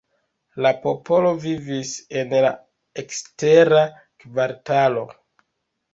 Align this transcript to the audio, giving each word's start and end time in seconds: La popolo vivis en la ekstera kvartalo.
La 0.65 0.69
popolo 0.85 1.33
vivis 1.43 1.91
en 2.21 2.33
la 2.45 2.51
ekstera 3.03 3.85
kvartalo. 4.25 5.05